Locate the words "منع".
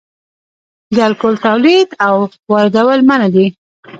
3.09-3.29